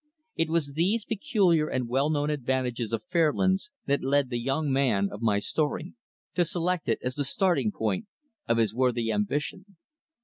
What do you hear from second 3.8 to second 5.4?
that led the young man of my